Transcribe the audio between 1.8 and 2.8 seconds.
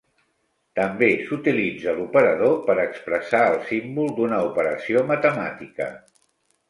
l"operador per